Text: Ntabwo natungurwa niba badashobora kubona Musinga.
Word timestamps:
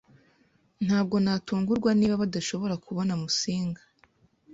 Ntabwo 0.85 1.15
natungurwa 1.23 1.91
niba 1.99 2.19
badashobora 2.21 2.75
kubona 2.85 3.13
Musinga. 3.21 3.81